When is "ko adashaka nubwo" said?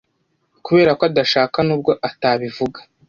0.97-1.91